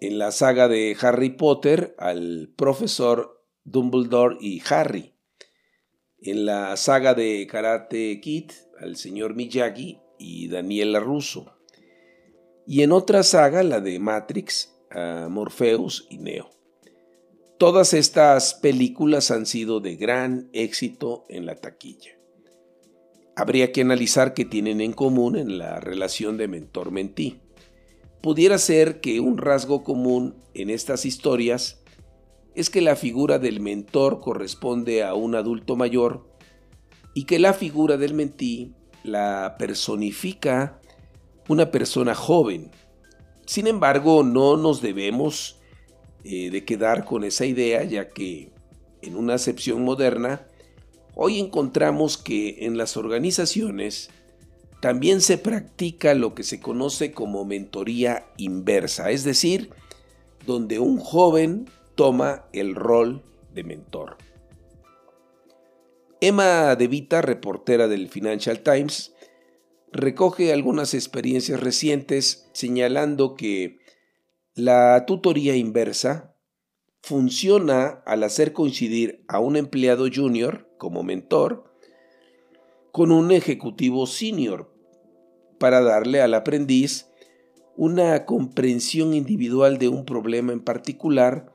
En 0.00 0.18
la 0.18 0.32
saga 0.32 0.66
de 0.66 0.96
Harry 1.00 1.30
Potter 1.30 1.94
al 1.98 2.52
profesor 2.56 3.44
Dumbledore 3.62 4.36
y 4.40 4.60
Harry. 4.68 5.14
En 6.20 6.46
la 6.46 6.76
saga 6.76 7.14
de 7.14 7.46
Karate 7.48 8.20
Kid 8.20 8.50
al 8.80 8.96
señor 8.96 9.36
Miyagi 9.36 10.00
y 10.18 10.48
Daniela 10.48 10.98
Russo. 10.98 11.52
Y 12.66 12.82
en 12.82 12.92
otra 12.92 13.22
saga, 13.22 13.62
la 13.62 13.80
de 13.80 13.98
Matrix, 13.98 14.77
a 14.90 15.28
Morpheus 15.30 16.06
y 16.10 16.18
Neo. 16.18 16.50
Todas 17.58 17.92
estas 17.92 18.54
películas 18.54 19.30
han 19.30 19.44
sido 19.44 19.80
de 19.80 19.96
gran 19.96 20.48
éxito 20.52 21.24
en 21.28 21.44
la 21.44 21.56
taquilla. 21.56 22.12
Habría 23.34 23.72
que 23.72 23.80
analizar 23.80 24.34
qué 24.34 24.44
tienen 24.44 24.80
en 24.80 24.92
común 24.92 25.36
en 25.36 25.58
la 25.58 25.80
relación 25.80 26.36
de 26.36 26.48
mentor-mentí. 26.48 27.40
Pudiera 28.22 28.58
ser 28.58 29.00
que 29.00 29.20
un 29.20 29.38
rasgo 29.38 29.82
común 29.82 30.36
en 30.54 30.70
estas 30.70 31.04
historias 31.04 31.82
es 32.54 32.70
que 32.70 32.80
la 32.80 32.96
figura 32.96 33.38
del 33.38 33.60
mentor 33.60 34.20
corresponde 34.20 35.04
a 35.04 35.14
un 35.14 35.34
adulto 35.34 35.76
mayor 35.76 36.28
y 37.14 37.24
que 37.24 37.38
la 37.38 37.52
figura 37.52 37.96
del 37.96 38.14
mentí 38.14 38.74
la 39.04 39.56
personifica 39.58 40.80
una 41.48 41.70
persona 41.70 42.14
joven 42.14 42.70
sin 43.48 43.66
embargo, 43.66 44.22
no 44.22 44.56
nos 44.56 44.80
debemos 44.80 45.58
eh, 46.22 46.50
de 46.50 46.64
quedar 46.64 47.04
con 47.04 47.24
esa 47.24 47.46
idea, 47.46 47.82
ya 47.82 48.08
que 48.08 48.52
en 49.02 49.16
una 49.16 49.34
acepción 49.34 49.82
moderna 49.82 50.46
Hoy 51.20 51.40
encontramos 51.40 52.16
que 52.16 52.64
en 52.64 52.78
las 52.78 52.96
organizaciones 52.96 54.08
también 54.80 55.20
se 55.20 55.36
practica 55.36 56.14
lo 56.14 56.32
que 56.32 56.44
se 56.44 56.60
conoce 56.60 57.10
como 57.10 57.44
mentoría 57.44 58.28
inversa, 58.36 59.10
es 59.10 59.24
decir, 59.24 59.70
donde 60.46 60.78
un 60.78 60.96
joven 61.00 61.68
toma 61.96 62.44
el 62.52 62.76
rol 62.76 63.24
de 63.52 63.64
mentor. 63.64 64.16
Emma 66.20 66.76
Devita, 66.76 67.20
reportera 67.20 67.88
del 67.88 68.08
Financial 68.08 68.60
Times, 68.60 69.12
recoge 69.92 70.52
algunas 70.52 70.94
experiencias 70.94 71.60
recientes 71.60 72.48
señalando 72.52 73.34
que 73.34 73.78
la 74.54 75.04
tutoría 75.06 75.56
inversa 75.56 76.34
funciona 77.02 78.02
al 78.06 78.24
hacer 78.24 78.52
coincidir 78.52 79.24
a 79.28 79.38
un 79.38 79.56
empleado 79.56 80.06
junior 80.12 80.68
como 80.78 81.02
mentor 81.02 81.72
con 82.92 83.12
un 83.12 83.30
ejecutivo 83.30 84.06
senior 84.06 84.72
para 85.58 85.80
darle 85.80 86.20
al 86.20 86.34
aprendiz 86.34 87.06
una 87.76 88.26
comprensión 88.26 89.14
individual 89.14 89.78
de 89.78 89.88
un 89.88 90.04
problema 90.04 90.52
en 90.52 90.60
particular 90.60 91.54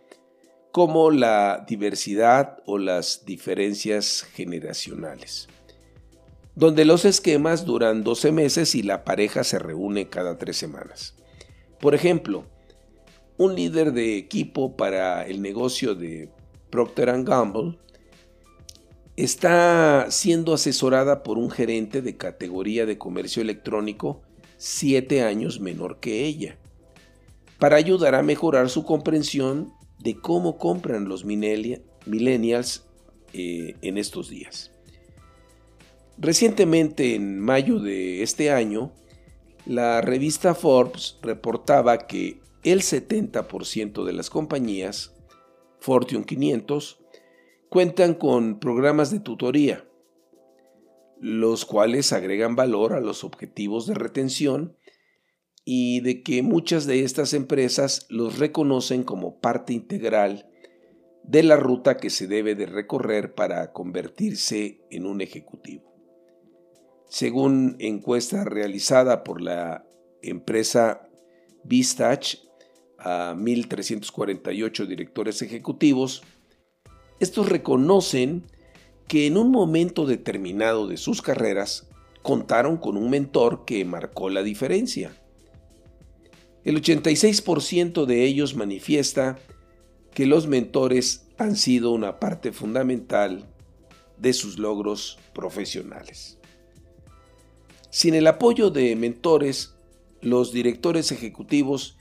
como 0.71 1.11
la 1.11 1.65
diversidad 1.67 2.57
o 2.65 2.77
las 2.77 3.25
diferencias 3.25 4.23
generacionales, 4.33 5.47
donde 6.55 6.85
los 6.85 7.05
esquemas 7.05 7.65
duran 7.65 8.03
12 8.03 8.31
meses 8.31 8.75
y 8.75 8.83
la 8.83 9.03
pareja 9.03 9.43
se 9.43 9.59
reúne 9.59 10.09
cada 10.09 10.37
tres 10.37 10.57
semanas. 10.57 11.15
Por 11.79 11.95
ejemplo, 11.95 12.45
un 13.37 13.55
líder 13.55 13.93
de 13.93 14.17
equipo 14.17 14.75
para 14.75 15.25
el 15.25 15.41
negocio 15.41 15.95
de 15.95 16.29
Procter 16.69 17.23
Gamble 17.23 17.77
está 19.15 20.07
siendo 20.09 20.53
asesorada 20.53 21.23
por 21.23 21.37
un 21.37 21.51
gerente 21.51 22.01
de 22.01 22.17
categoría 22.17 22.85
de 22.85 22.97
comercio 22.97 23.41
electrónico 23.41 24.21
siete 24.57 25.23
años 25.23 25.59
menor 25.59 25.99
que 25.99 26.25
ella, 26.25 26.57
para 27.59 27.75
ayudar 27.75 28.15
a 28.15 28.23
mejorar 28.23 28.69
su 28.69 28.85
comprensión 28.85 29.73
de 29.99 30.15
cómo 30.15 30.57
compran 30.57 31.07
los 31.07 31.25
millennials 31.25 32.85
eh, 33.33 33.75
en 33.81 33.97
estos 33.97 34.29
días. 34.29 34.72
Recientemente, 36.17 37.15
en 37.15 37.39
mayo 37.39 37.79
de 37.79 38.21
este 38.21 38.51
año, 38.51 38.93
la 39.65 40.01
revista 40.01 40.53
Forbes 40.53 41.17
reportaba 41.21 42.05
que 42.05 42.41
el 42.63 42.81
70% 42.81 44.03
de 44.05 44.13
las 44.13 44.29
compañías 44.29 45.15
Fortune 45.79 46.25
500 46.25 46.99
cuentan 47.69 48.13
con 48.13 48.59
programas 48.59 49.11
de 49.11 49.19
tutoría, 49.19 49.85
los 51.19 51.65
cuales 51.65 52.13
agregan 52.13 52.55
valor 52.55 52.93
a 52.93 53.01
los 53.01 53.23
objetivos 53.23 53.87
de 53.87 53.95
retención 53.95 54.77
y 55.65 56.01
de 56.01 56.21
que 56.23 56.43
muchas 56.43 56.85
de 56.85 57.03
estas 57.03 57.33
empresas 57.33 58.05
los 58.09 58.37
reconocen 58.37 59.03
como 59.03 59.39
parte 59.39 59.73
integral 59.73 60.49
de 61.23 61.41
la 61.41 61.55
ruta 61.55 61.97
que 61.97 62.09
se 62.09 62.27
debe 62.27 62.53
de 62.55 62.65
recorrer 62.65 63.33
para 63.33 63.71
convertirse 63.71 64.81
en 64.91 65.05
un 65.05 65.21
ejecutivo. 65.21 65.92
Según 67.13 67.75
encuesta 67.77 68.43
realizada 68.43 69.23
por 69.23 69.39
la 69.39 69.85
empresa 70.23 71.07
Vistach 71.63 72.37
a 72.97 73.35
1.348 73.37 74.87
directores 74.87 75.43
ejecutivos, 75.43 76.23
estos 77.19 77.49
reconocen 77.49 78.47
que 79.07 79.27
en 79.27 79.37
un 79.37 79.51
momento 79.51 80.07
determinado 80.07 80.87
de 80.87 80.97
sus 80.97 81.21
carreras 81.21 81.87
contaron 82.23 82.77
con 82.77 82.97
un 82.97 83.11
mentor 83.11 83.63
que 83.63 83.85
marcó 83.85 84.31
la 84.31 84.41
diferencia. 84.41 85.15
El 86.63 86.81
86% 86.81 88.07
de 88.07 88.23
ellos 88.23 88.55
manifiesta 88.55 89.37
que 90.15 90.25
los 90.25 90.47
mentores 90.47 91.27
han 91.37 91.57
sido 91.57 91.91
una 91.91 92.19
parte 92.19 92.51
fundamental 92.51 93.45
de 94.17 94.33
sus 94.33 94.57
logros 94.57 95.19
profesionales. 95.35 96.39
Sin 97.93 98.15
el 98.15 98.25
apoyo 98.25 98.71
de 98.71 98.95
mentores, 98.95 99.75
los 100.19 100.51
directores 100.51 101.11
ejecutivos 101.11 101.95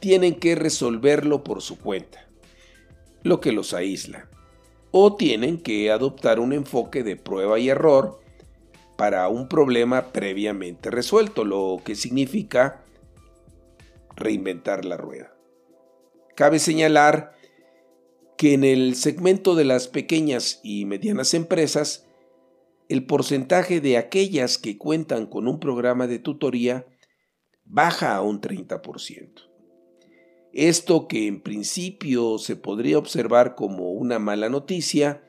tienen 0.00 0.38
que 0.38 0.54
resolverlo 0.54 1.42
por 1.42 1.62
su 1.62 1.78
cuenta, 1.78 2.28
lo 3.22 3.40
que 3.40 3.52
los 3.52 3.72
aísla, 3.72 4.28
o 4.90 5.16
tienen 5.16 5.62
que 5.62 5.90
adoptar 5.90 6.38
un 6.38 6.52
enfoque 6.52 7.02
de 7.04 7.16
prueba 7.16 7.58
y 7.58 7.70
error 7.70 8.20
para 8.98 9.26
un 9.28 9.48
problema 9.48 10.12
previamente 10.12 10.90
resuelto, 10.90 11.42
lo 11.42 11.80
que 11.82 11.94
significa 11.94 12.84
reinventar 14.14 14.84
la 14.84 14.98
rueda. 14.98 15.34
Cabe 16.36 16.58
señalar 16.58 17.32
que 18.36 18.52
en 18.52 18.62
el 18.62 18.94
segmento 18.94 19.54
de 19.54 19.64
las 19.64 19.88
pequeñas 19.88 20.60
y 20.62 20.84
medianas 20.84 21.32
empresas, 21.32 22.07
el 22.88 23.04
porcentaje 23.04 23.80
de 23.80 23.98
aquellas 23.98 24.58
que 24.58 24.78
cuentan 24.78 25.26
con 25.26 25.46
un 25.46 25.60
programa 25.60 26.06
de 26.06 26.18
tutoría 26.18 26.86
baja 27.64 28.16
a 28.16 28.22
un 28.22 28.40
30%. 28.40 29.48
Esto 30.52 31.06
que 31.06 31.26
en 31.26 31.42
principio 31.42 32.38
se 32.38 32.56
podría 32.56 32.98
observar 32.98 33.54
como 33.54 33.92
una 33.92 34.18
mala 34.18 34.48
noticia, 34.48 35.22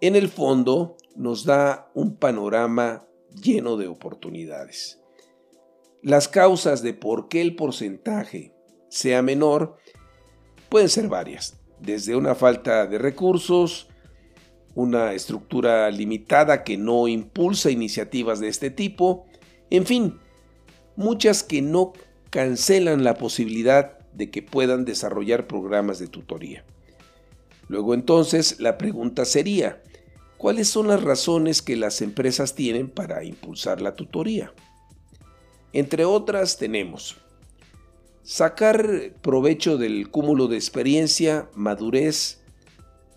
en 0.00 0.16
el 0.16 0.28
fondo 0.28 0.96
nos 1.14 1.44
da 1.44 1.90
un 1.94 2.16
panorama 2.16 3.06
lleno 3.40 3.76
de 3.76 3.86
oportunidades. 3.86 5.00
Las 6.02 6.26
causas 6.26 6.82
de 6.82 6.94
por 6.94 7.28
qué 7.28 7.40
el 7.40 7.54
porcentaje 7.54 8.52
sea 8.88 9.22
menor 9.22 9.76
pueden 10.68 10.88
ser 10.88 11.06
varias, 11.06 11.60
desde 11.78 12.16
una 12.16 12.34
falta 12.34 12.86
de 12.86 12.98
recursos, 12.98 13.88
una 14.74 15.12
estructura 15.12 15.90
limitada 15.90 16.64
que 16.64 16.76
no 16.76 17.08
impulsa 17.08 17.70
iniciativas 17.70 18.40
de 18.40 18.48
este 18.48 18.70
tipo, 18.70 19.26
en 19.70 19.86
fin, 19.86 20.18
muchas 20.96 21.42
que 21.42 21.62
no 21.62 21.92
cancelan 22.30 23.04
la 23.04 23.14
posibilidad 23.14 23.98
de 24.12 24.30
que 24.30 24.42
puedan 24.42 24.84
desarrollar 24.84 25.46
programas 25.46 25.98
de 25.98 26.08
tutoría. 26.08 26.64
Luego 27.68 27.94
entonces 27.94 28.60
la 28.60 28.78
pregunta 28.78 29.24
sería, 29.24 29.82
¿cuáles 30.36 30.68
son 30.68 30.88
las 30.88 31.02
razones 31.02 31.62
que 31.62 31.76
las 31.76 32.02
empresas 32.02 32.54
tienen 32.54 32.88
para 32.90 33.24
impulsar 33.24 33.80
la 33.80 33.94
tutoría? 33.94 34.52
Entre 35.72 36.04
otras 36.04 36.58
tenemos 36.58 37.16
sacar 38.22 39.14
provecho 39.20 39.78
del 39.78 40.10
cúmulo 40.10 40.48
de 40.48 40.56
experiencia, 40.56 41.48
madurez 41.54 42.41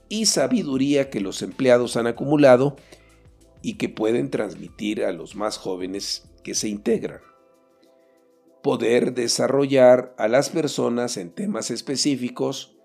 y 0.10 0.26
sabiduría 0.26 1.10
que 1.10 1.22
los 1.22 1.41
empleados 1.41 1.98
han 1.98 2.08
acumulado 2.08 2.76
y 3.62 3.74
que 3.78 3.89
pueden 3.89 4.30
transmitir 4.30 5.04
a 5.04 5.12
los 5.12 5.36
más 5.36 5.58
jóvenes 5.58 6.30
que 6.44 6.54
se 6.54 6.70
integran. 6.70 7.22
Poder 8.62 9.13
desarrollar 9.13 10.15
a 10.18 10.28
las 10.28 10.50
personas 10.50 11.18
en 11.18 11.32
temas 11.32 11.72
específicos 11.72 12.78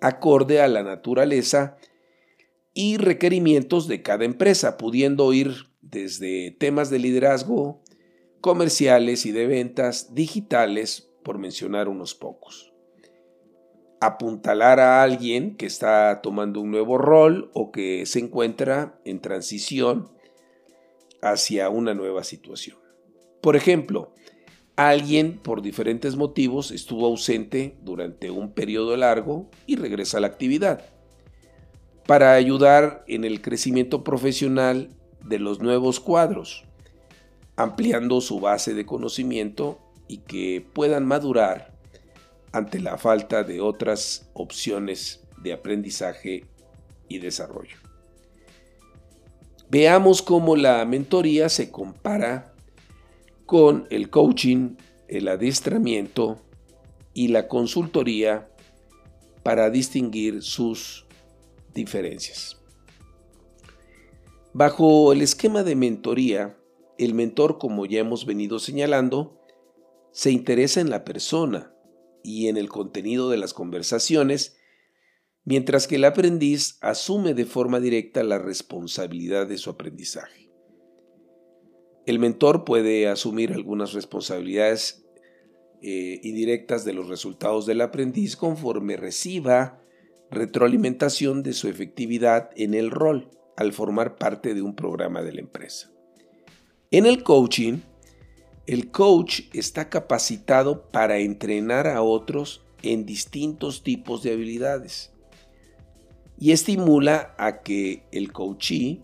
acorde 0.00 0.60
a 0.60 0.68
la 0.68 0.82
naturaleza 0.82 1.76
y 2.74 2.96
requerimientos 2.96 3.88
de 3.88 4.02
cada 4.02 4.24
empresa, 4.24 4.76
pudiendo 4.76 5.32
ir 5.32 5.66
desde 5.80 6.52
temas 6.52 6.90
de 6.90 7.00
liderazgo, 7.00 7.82
comerciales 8.40 9.26
y 9.26 9.32
de 9.32 9.46
ventas 9.46 10.14
digitales, 10.14 11.10
por 11.24 11.38
mencionar 11.38 11.88
unos 11.88 12.14
pocos. 12.14 12.67
Apuntalar 14.00 14.78
a 14.78 15.02
alguien 15.02 15.56
que 15.56 15.66
está 15.66 16.20
tomando 16.22 16.60
un 16.60 16.70
nuevo 16.70 16.98
rol 16.98 17.50
o 17.52 17.72
que 17.72 18.06
se 18.06 18.20
encuentra 18.20 19.00
en 19.04 19.20
transición 19.20 20.08
hacia 21.20 21.68
una 21.68 21.94
nueva 21.94 22.22
situación. 22.22 22.78
Por 23.40 23.56
ejemplo, 23.56 24.14
alguien 24.76 25.38
por 25.38 25.62
diferentes 25.62 26.16
motivos 26.16 26.70
estuvo 26.70 27.06
ausente 27.06 27.76
durante 27.82 28.30
un 28.30 28.52
periodo 28.52 28.96
largo 28.96 29.50
y 29.66 29.76
regresa 29.76 30.18
a 30.18 30.20
la 30.20 30.28
actividad. 30.28 30.84
Para 32.06 32.34
ayudar 32.34 33.04
en 33.08 33.24
el 33.24 33.42
crecimiento 33.42 34.04
profesional 34.04 34.90
de 35.24 35.38
los 35.38 35.60
nuevos 35.60 36.00
cuadros, 36.00 36.64
ampliando 37.56 38.20
su 38.20 38.38
base 38.40 38.74
de 38.74 38.86
conocimiento 38.86 39.80
y 40.06 40.18
que 40.18 40.64
puedan 40.72 41.04
madurar 41.04 41.77
ante 42.52 42.80
la 42.80 42.98
falta 42.98 43.42
de 43.44 43.60
otras 43.60 44.28
opciones 44.34 45.24
de 45.42 45.52
aprendizaje 45.52 46.44
y 47.08 47.18
desarrollo. 47.18 47.76
Veamos 49.70 50.22
cómo 50.22 50.56
la 50.56 50.84
mentoría 50.84 51.48
se 51.48 51.70
compara 51.70 52.54
con 53.44 53.86
el 53.90 54.10
coaching, 54.10 54.76
el 55.08 55.28
adiestramiento 55.28 56.38
y 57.12 57.28
la 57.28 57.48
consultoría 57.48 58.48
para 59.42 59.70
distinguir 59.70 60.42
sus 60.42 61.06
diferencias. 61.74 62.58
Bajo 64.52 65.12
el 65.12 65.22
esquema 65.22 65.62
de 65.62 65.76
mentoría, 65.76 66.58
el 66.98 67.14
mentor, 67.14 67.58
como 67.58 67.86
ya 67.86 68.00
hemos 68.00 68.26
venido 68.26 68.58
señalando, 68.58 69.40
se 70.10 70.30
interesa 70.30 70.80
en 70.80 70.90
la 70.90 71.04
persona 71.04 71.72
y 72.28 72.48
en 72.48 72.58
el 72.58 72.68
contenido 72.68 73.30
de 73.30 73.38
las 73.38 73.54
conversaciones, 73.54 74.58
mientras 75.44 75.86
que 75.86 75.96
el 75.96 76.04
aprendiz 76.04 76.76
asume 76.82 77.32
de 77.32 77.46
forma 77.46 77.80
directa 77.80 78.22
la 78.22 78.38
responsabilidad 78.38 79.46
de 79.46 79.56
su 79.56 79.70
aprendizaje. 79.70 80.50
El 82.04 82.18
mentor 82.18 82.64
puede 82.64 83.08
asumir 83.08 83.52
algunas 83.52 83.94
responsabilidades 83.94 85.06
eh, 85.80 86.20
indirectas 86.22 86.84
de 86.84 86.92
los 86.92 87.08
resultados 87.08 87.64
del 87.64 87.80
aprendiz 87.80 88.36
conforme 88.36 88.98
reciba 88.98 89.82
retroalimentación 90.30 91.42
de 91.42 91.54
su 91.54 91.68
efectividad 91.68 92.50
en 92.56 92.74
el 92.74 92.90
rol 92.90 93.30
al 93.56 93.72
formar 93.72 94.16
parte 94.16 94.54
de 94.54 94.60
un 94.60 94.74
programa 94.74 95.22
de 95.22 95.32
la 95.32 95.40
empresa. 95.40 95.90
En 96.90 97.06
el 97.06 97.22
coaching, 97.22 97.78
el 98.68 98.90
coach 98.90 99.44
está 99.54 99.88
capacitado 99.88 100.82
para 100.90 101.16
entrenar 101.20 101.86
a 101.86 102.02
otros 102.02 102.60
en 102.82 103.06
distintos 103.06 103.82
tipos 103.82 104.22
de 104.22 104.32
habilidades 104.32 105.10
y 106.38 106.52
estimula 106.52 107.34
a 107.38 107.62
que 107.62 108.02
el 108.12 108.30
coachee 108.30 109.00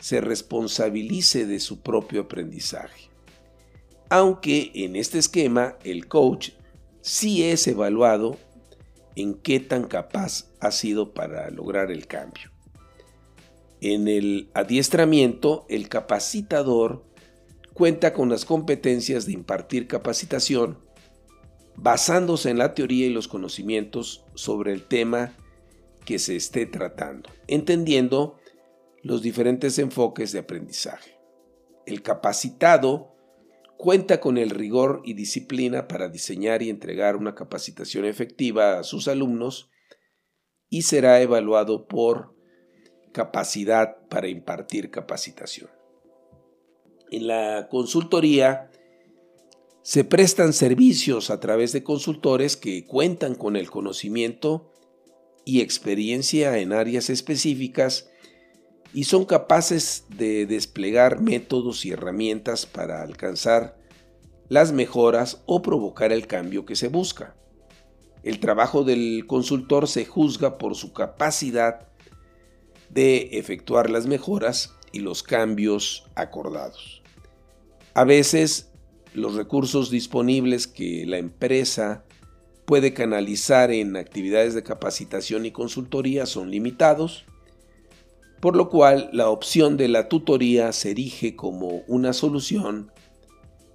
se 0.00 0.20
responsabilice 0.20 1.46
de 1.46 1.60
su 1.60 1.82
propio 1.82 2.22
aprendizaje. 2.22 3.08
Aunque 4.10 4.72
en 4.74 4.96
este 4.96 5.18
esquema 5.18 5.76
el 5.84 6.08
coach 6.08 6.50
sí 7.00 7.44
es 7.44 7.68
evaluado 7.68 8.36
en 9.14 9.34
qué 9.34 9.60
tan 9.60 9.84
capaz 9.84 10.50
ha 10.58 10.72
sido 10.72 11.14
para 11.14 11.48
lograr 11.50 11.92
el 11.92 12.08
cambio. 12.08 12.50
En 13.80 14.08
el 14.08 14.50
adiestramiento, 14.52 15.64
el 15.68 15.88
capacitador 15.88 17.05
cuenta 17.76 18.14
con 18.14 18.30
las 18.30 18.46
competencias 18.46 19.26
de 19.26 19.32
impartir 19.32 19.86
capacitación 19.86 20.78
basándose 21.76 22.48
en 22.48 22.56
la 22.56 22.72
teoría 22.72 23.04
y 23.06 23.10
los 23.10 23.28
conocimientos 23.28 24.24
sobre 24.34 24.72
el 24.72 24.86
tema 24.86 25.34
que 26.06 26.18
se 26.18 26.36
esté 26.36 26.64
tratando, 26.64 27.28
entendiendo 27.48 28.38
los 29.02 29.20
diferentes 29.20 29.78
enfoques 29.78 30.32
de 30.32 30.38
aprendizaje. 30.38 31.18
El 31.84 32.00
capacitado 32.00 33.14
cuenta 33.76 34.20
con 34.20 34.38
el 34.38 34.48
rigor 34.48 35.02
y 35.04 35.12
disciplina 35.12 35.86
para 35.86 36.08
diseñar 36.08 36.62
y 36.62 36.70
entregar 36.70 37.14
una 37.14 37.34
capacitación 37.34 38.06
efectiva 38.06 38.78
a 38.78 38.84
sus 38.84 39.06
alumnos 39.06 39.70
y 40.70 40.82
será 40.82 41.20
evaluado 41.20 41.86
por 41.86 42.34
capacidad 43.12 43.98
para 44.08 44.28
impartir 44.28 44.90
capacitación. 44.90 45.75
En 47.10 47.26
la 47.28 47.68
consultoría 47.70 48.70
se 49.82 50.02
prestan 50.02 50.52
servicios 50.52 51.30
a 51.30 51.38
través 51.38 51.72
de 51.72 51.84
consultores 51.84 52.56
que 52.56 52.84
cuentan 52.84 53.36
con 53.36 53.54
el 53.54 53.70
conocimiento 53.70 54.72
y 55.44 55.60
experiencia 55.60 56.58
en 56.58 56.72
áreas 56.72 57.08
específicas 57.08 58.10
y 58.92 59.04
son 59.04 59.24
capaces 59.24 60.04
de 60.08 60.46
desplegar 60.46 61.20
métodos 61.20 61.84
y 61.84 61.92
herramientas 61.92 62.66
para 62.66 63.02
alcanzar 63.02 63.78
las 64.48 64.72
mejoras 64.72 65.42
o 65.46 65.62
provocar 65.62 66.12
el 66.12 66.26
cambio 66.26 66.66
que 66.66 66.76
se 66.76 66.88
busca. 66.88 67.36
El 68.24 68.40
trabajo 68.40 68.82
del 68.82 69.24
consultor 69.28 69.86
se 69.86 70.04
juzga 70.04 70.58
por 70.58 70.74
su 70.74 70.92
capacidad 70.92 71.88
de 72.90 73.28
efectuar 73.32 73.90
las 73.90 74.06
mejoras 74.06 74.75
y 74.92 75.00
los 75.00 75.22
cambios 75.22 76.04
acordados. 76.14 77.02
A 77.94 78.04
veces 78.04 78.70
los 79.14 79.34
recursos 79.34 79.90
disponibles 79.90 80.66
que 80.66 81.06
la 81.06 81.18
empresa 81.18 82.04
puede 82.66 82.92
canalizar 82.92 83.70
en 83.70 83.96
actividades 83.96 84.54
de 84.54 84.62
capacitación 84.62 85.46
y 85.46 85.52
consultoría 85.52 86.26
son 86.26 86.50
limitados, 86.50 87.24
por 88.40 88.56
lo 88.56 88.68
cual 88.68 89.08
la 89.12 89.30
opción 89.30 89.76
de 89.76 89.88
la 89.88 90.08
tutoría 90.08 90.72
se 90.72 90.90
erige 90.90 91.36
como 91.36 91.82
una 91.86 92.12
solución 92.12 92.92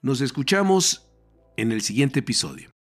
Nos 0.00 0.20
escuchamos 0.20 1.10
en 1.56 1.72
el 1.72 1.82
siguiente 1.82 2.20
episodio. 2.20 2.73